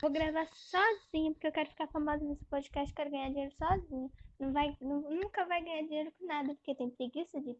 Vou 0.00 0.10
gravar 0.10 0.46
sozinha, 0.52 1.32
porque 1.32 1.46
eu 1.48 1.52
quero 1.52 1.70
ficar 1.70 1.88
famosa 1.88 2.24
nesse 2.24 2.44
podcast, 2.44 2.94
quero 2.94 3.10
ganhar 3.10 3.30
dinheiro 3.30 3.54
sozinha. 3.56 4.08
Não 4.38 4.52
vai, 4.52 4.76
nu- 4.80 5.10
nunca 5.10 5.44
vai 5.46 5.62
ganhar 5.62 5.82
dinheiro 5.82 6.12
com 6.18 6.26
nada, 6.26 6.54
porque 6.54 6.74
tem 6.74 6.90
preguiça 6.90 7.40
de, 7.40 7.56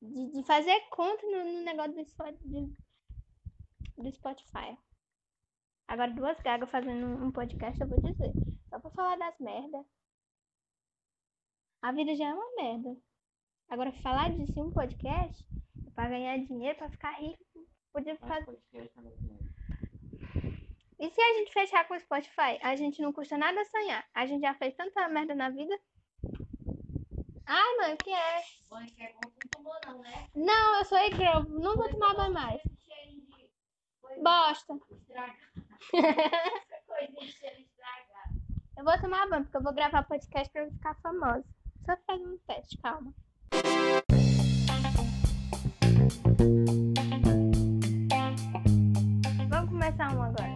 de, 0.00 0.30
de 0.32 0.42
fazer 0.44 0.78
conta 0.90 1.26
no, 1.26 1.44
no 1.44 1.62
negócio 1.64 1.92
do, 1.92 2.04
do, 2.44 2.76
do 4.04 4.12
Spotify. 4.12 4.76
Agora, 5.88 6.12
duas 6.12 6.38
gagas 6.40 6.70
fazendo 6.70 7.04
um, 7.04 7.32
podcast, 7.32 7.80
eu 7.80 7.88
vou 7.88 8.00
dizer. 8.00 8.32
Só 8.68 8.78
pra 8.78 8.90
falar 8.92 9.16
das 9.18 9.36
merdas. 9.40 9.84
A 11.82 11.90
vida 11.90 12.14
já 12.14 12.28
é 12.28 12.34
uma 12.34 12.54
merda. 12.54 12.96
Agora, 13.68 13.90
falar 14.00 14.30
disso 14.30 14.56
em 14.56 14.62
um 14.62 14.70
podcast 14.70 15.44
é 15.84 15.90
pra 15.90 16.08
ganhar 16.08 16.38
dinheiro, 16.38 16.78
pra 16.78 16.88
ficar 16.90 17.18
rico. 17.18 17.42
Podia 17.92 18.16
fazer. 18.18 18.44
podcast 18.44 18.92
não 18.96 19.02
dá 19.02 19.10
dinheiro. 19.16 19.50
E 21.00 21.08
se 21.08 21.18
a 21.18 21.34
gente 21.38 21.50
fechar 21.50 21.88
com 21.88 21.94
o 21.94 22.00
Spotify? 22.00 22.58
A 22.62 22.76
gente 22.76 23.00
não 23.00 23.10
custa 23.10 23.38
nada 23.38 23.64
sonhar. 23.64 24.04
A 24.14 24.26
gente 24.26 24.42
já 24.42 24.54
fez 24.54 24.74
tanta 24.74 25.08
merda 25.08 25.34
na 25.34 25.48
vida. 25.48 25.74
Ai, 27.46 27.76
mãe, 27.78 27.94
o 27.94 27.96
que 27.96 28.12
é? 28.12 28.42
Mãe, 28.70 28.86
que 28.86 29.02
é 29.02 29.12
bom, 29.14 29.20
não 29.24 29.50
tomou 29.50 29.74
não, 29.86 30.02
né? 30.02 30.28
Não, 30.34 30.78
eu 30.78 30.84
sou 30.84 30.98
e-girl. 30.98 31.40
Não 31.48 31.74
vou 31.74 31.88
tomar 31.88 32.14
banho 32.14 32.34
mais. 32.34 32.60
Bosta. 34.22 34.74
Eu 38.76 38.84
vou 38.84 38.98
tomar 38.98 39.28
banho, 39.28 39.44
porque 39.44 39.58
eu 39.58 39.62
vou 39.62 39.74
gravar 39.74 40.04
podcast 40.04 40.50
pra 40.50 40.62
eu 40.62 40.70
ficar 40.70 40.94
famosa. 41.02 41.44
Só 41.84 41.94
fazer 42.06 42.26
um 42.26 42.38
teste, 42.46 42.78
calma. 42.78 43.12
Vamos 49.50 49.70
começar 49.70 50.16
um 50.16 50.22
agora. 50.22 50.49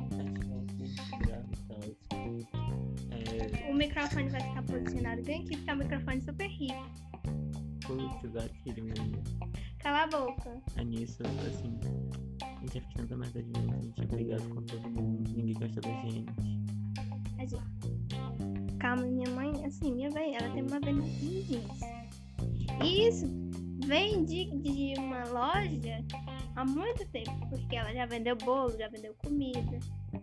Microfone 3.88 4.28
vai 4.30 4.40
ficar 4.40 4.62
posicionado 4.62 5.22
bem 5.22 5.42
aqui, 5.42 5.56
porque 5.56 5.70
é 5.70 5.74
um 5.74 5.76
microfone 5.76 6.20
super 6.22 6.48
rico. 6.48 6.86
putz, 7.86 8.24
o 8.24 8.30
gatilho, 8.30 8.84
meu 8.84 8.94
Deus. 8.94 9.36
Cala 9.78 10.04
a 10.04 10.06
boca. 10.06 10.62
É 10.76 10.84
nisso, 10.84 11.22
assim, 11.46 11.78
a 12.40 12.60
gente 12.60 12.74
já 12.74 12.80
fez 12.80 12.94
tanta 12.94 13.16
merda 13.16 13.42
de 13.42 13.52
vez, 13.52 13.70
a 13.70 13.82
gente 13.82 14.02
é 14.02 14.06
brigado 14.06 14.48
com 14.48 14.62
todo 14.62 14.90
mundo, 14.90 15.30
ninguém 15.36 15.54
gosta 15.54 15.80
da 15.80 15.88
gente. 16.00 16.30
Assim. 17.38 17.58
Calma, 18.78 19.02
minha 19.02 19.30
mãe, 19.30 19.64
assim, 19.66 19.94
minha 19.94 20.10
mãe, 20.10 20.34
ela 20.34 20.48
tem 20.50 20.62
uma 20.62 20.80
vendinha 20.80 21.02
de 21.20 21.42
jeans. 21.42 21.80
E 22.82 23.08
isso 23.08 23.26
vem 23.86 24.24
de, 24.24 24.46
de 24.62 24.94
uma 24.98 25.24
loja 25.24 26.02
há 26.56 26.64
muito 26.64 27.06
tempo, 27.08 27.46
porque 27.50 27.76
ela 27.76 27.92
já 27.92 28.06
vendeu 28.06 28.36
bolo, 28.36 28.74
já 28.78 28.88
vendeu 28.88 29.14
comida, 29.22 29.78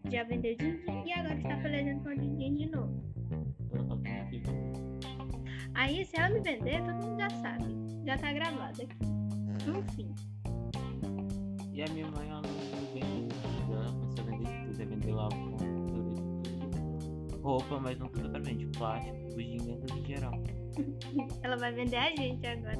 já 0.09 0.23
vendeu 0.23 0.57
din-din 0.57 1.03
e 1.05 1.13
agora 1.13 1.35
está 1.35 1.57
planejando 1.57 2.01
com 2.01 2.09
a 2.09 2.15
din 2.15 2.55
de 2.55 2.65
novo. 2.71 3.10
Aí, 5.81 6.05
se 6.05 6.15
ela 6.15 6.29
me 6.29 6.39
vender, 6.41 6.79
todo 6.83 6.93
mundo 6.93 7.19
já 7.19 7.27
sabe. 7.41 7.65
Já 8.05 8.15
tá 8.15 8.31
gravado 8.31 8.83
aqui. 8.83 8.97
Enfim. 9.67 10.13
E 11.73 11.81
a 11.81 11.87
minha 11.87 12.07
mãe, 12.11 12.29
ela 12.29 12.39
não 12.43 12.51
vende 12.93 13.33
tudo, 13.41 13.73
ela 13.73 13.91
começou 13.91 14.23
a 14.23 14.27
vender 14.29 14.47
tudo, 14.61 14.79
ela 14.79 14.89
vendeu 14.91 15.15
lá 15.15 15.29
tudo. 15.29 15.57
Roupa, 17.41 17.79
mas 17.79 17.97
não 17.97 18.09
tudo 18.09 18.29
pra 18.29 18.39
vende 18.41 18.67
plástico, 18.77 19.17
bugiganga 19.29 19.87
em 19.97 20.05
geral. 20.05 20.33
Ela 21.41 21.57
vai 21.57 21.71
vender 21.71 21.97
a 21.97 22.15
gente 22.15 22.45
agora. 22.45 22.77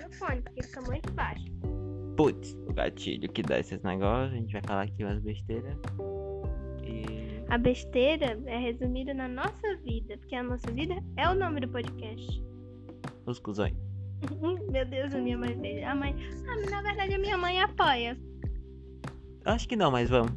No 0.00 0.12
fone, 0.14 0.42
porque 0.42 0.62
fica 0.62 0.80
muito 0.82 1.12
baixo. 1.12 1.44
Putz, 2.16 2.56
o 2.68 2.72
gatilho 2.72 3.30
que 3.30 3.42
dá 3.42 3.58
esses 3.58 3.82
negócios, 3.82 4.32
a 4.32 4.36
gente 4.36 4.52
vai 4.52 4.62
falar 4.66 4.82
aqui 4.82 5.04
umas 5.04 5.20
besteiras. 5.22 5.76
E 6.84 7.44
A 7.48 7.56
besteira 7.58 8.38
é 8.46 8.58
resumida 8.58 9.14
na 9.14 9.28
nossa 9.28 9.76
vida, 9.84 10.16
porque 10.18 10.34
a 10.34 10.42
nossa 10.42 10.70
vida 10.72 10.94
é 11.16 11.28
o 11.28 11.34
nome 11.34 11.60
do 11.60 11.68
podcast. 11.68 12.42
os 13.26 13.38
cuzões. 13.38 13.74
Meu 14.70 14.84
Deus, 14.84 15.14
a 15.14 15.18
minha 15.18 15.38
mãe 15.38 15.58
fez. 15.58 15.82
A 15.84 15.94
mãe. 15.94 16.14
Ah, 16.46 16.70
na 16.70 16.82
verdade 16.82 17.14
a 17.14 17.18
minha 17.18 17.38
mãe 17.38 17.60
apoia. 17.60 18.18
Acho 19.46 19.66
que 19.66 19.76
não, 19.76 19.90
mas 19.90 20.10
vamos. 20.10 20.32